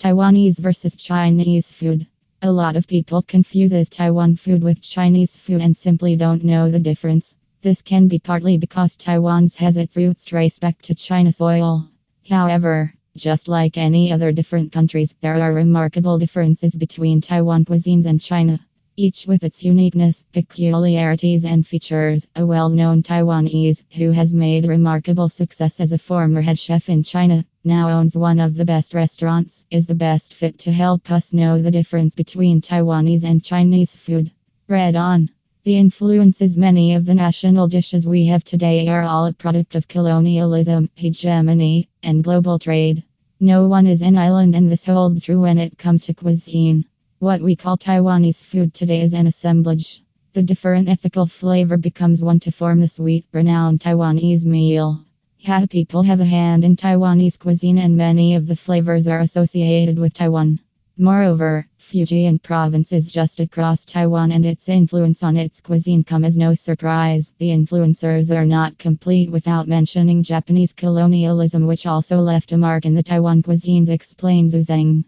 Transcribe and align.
Taiwanese 0.00 0.58
versus 0.58 0.94
Chinese 0.94 1.70
food. 1.70 2.06
A 2.40 2.50
lot 2.50 2.74
of 2.74 2.88
people 2.88 3.20
confuses 3.20 3.90
Taiwan 3.90 4.34
food 4.34 4.62
with 4.62 4.80
Chinese 4.80 5.36
food 5.36 5.60
and 5.60 5.76
simply 5.76 6.16
don't 6.16 6.42
know 6.42 6.70
the 6.70 6.78
difference. 6.78 7.36
This 7.60 7.82
can 7.82 8.08
be 8.08 8.18
partly 8.18 8.56
because 8.56 8.96
Taiwan's 8.96 9.56
has 9.56 9.76
its 9.76 9.98
roots 9.98 10.24
trace 10.24 10.58
back 10.58 10.80
to 10.80 10.94
China 10.94 11.34
soil. 11.34 11.86
However, 12.26 12.94
just 13.14 13.46
like 13.46 13.76
any 13.76 14.10
other 14.10 14.32
different 14.32 14.72
countries, 14.72 15.14
there 15.20 15.34
are 15.34 15.52
remarkable 15.52 16.18
differences 16.18 16.74
between 16.74 17.20
Taiwan 17.20 17.66
cuisines 17.66 18.06
and 18.06 18.22
China 18.22 18.58
each 18.96 19.26
with 19.26 19.44
its 19.44 19.62
uniqueness, 19.62 20.22
peculiarities, 20.32 21.44
and 21.44 21.66
features. 21.66 22.26
A 22.36 22.44
well 22.44 22.68
known 22.68 23.02
Taiwanese 23.02 23.84
who 23.96 24.12
has 24.12 24.34
made 24.34 24.66
remarkable 24.66 25.28
success 25.28 25.80
as 25.80 25.92
a 25.92 25.98
former 25.98 26.42
head 26.42 26.58
chef 26.58 26.88
in 26.90 27.02
China, 27.02 27.44
now 27.64 27.90
owns 27.90 28.16
one 28.16 28.40
of 28.40 28.54
the 28.54 28.64
best 28.64 28.94
restaurants, 28.94 29.66
is 29.70 29.86
the 29.86 29.94
best 29.94 30.32
fit 30.32 30.58
to 30.58 30.72
help 30.72 31.10
us 31.10 31.34
know 31.34 31.60
the 31.60 31.70
difference 31.70 32.14
between 32.14 32.62
Taiwanese 32.62 33.24
and 33.24 33.44
Chinese 33.44 33.94
food. 33.94 34.30
Read 34.66 34.96
on. 34.96 35.28
The 35.64 35.76
influences 35.76 36.56
many 36.56 36.94
of 36.94 37.04
the 37.04 37.14
national 37.14 37.68
dishes 37.68 38.06
we 38.06 38.24
have 38.26 38.44
today 38.44 38.88
are 38.88 39.02
all 39.02 39.26
a 39.26 39.34
product 39.34 39.74
of 39.74 39.88
colonialism, 39.88 40.88
hegemony, 40.94 41.90
and 42.02 42.24
global 42.24 42.58
trade. 42.58 43.04
No 43.40 43.68
one 43.68 43.86
is 43.86 44.00
an 44.00 44.16
island, 44.16 44.54
and 44.54 44.70
this 44.70 44.86
holds 44.86 45.24
true 45.24 45.42
when 45.42 45.58
it 45.58 45.76
comes 45.76 46.06
to 46.06 46.14
cuisine. 46.14 46.86
What 47.18 47.42
we 47.42 47.56
call 47.56 47.76
Taiwanese 47.76 48.42
food 48.42 48.72
today 48.72 49.02
is 49.02 49.12
an 49.12 49.26
assemblage. 49.26 50.02
The 50.32 50.42
different 50.42 50.88
ethical 50.88 51.26
flavor 51.26 51.76
becomes 51.76 52.22
one 52.22 52.40
to 52.40 52.52
form 52.52 52.80
the 52.80 52.88
sweet, 52.88 53.26
renowned 53.32 53.80
Taiwanese 53.80 54.46
meal. 54.46 55.04
Ha 55.46 55.64
people 55.70 56.02
have 56.02 56.20
a 56.20 56.24
hand 56.26 56.66
in 56.66 56.76
Taiwanese 56.76 57.38
cuisine, 57.38 57.78
and 57.78 57.96
many 57.96 58.34
of 58.34 58.46
the 58.46 58.54
flavors 58.54 59.08
are 59.08 59.20
associated 59.20 59.98
with 59.98 60.12
Taiwan. 60.12 60.60
Moreover, 60.98 61.66
Fujian 61.78 62.42
province 62.42 62.92
is 62.92 63.08
just 63.08 63.40
across 63.40 63.86
Taiwan, 63.86 64.32
and 64.32 64.44
its 64.44 64.68
influence 64.68 65.22
on 65.22 65.38
its 65.38 65.62
cuisine 65.62 66.04
come 66.04 66.26
as 66.26 66.36
no 66.36 66.52
surprise. 66.54 67.32
The 67.38 67.48
influencers 67.48 68.30
are 68.36 68.44
not 68.44 68.76
complete 68.76 69.30
without 69.30 69.66
mentioning 69.66 70.22
Japanese 70.22 70.74
colonialism, 70.74 71.66
which 71.66 71.86
also 71.86 72.18
left 72.18 72.52
a 72.52 72.58
mark 72.58 72.84
in 72.84 72.94
the 72.94 73.02
Taiwan 73.02 73.42
cuisines, 73.42 73.88
explains 73.88 74.54
Xu 74.54 74.60
Zheng. 74.60 75.04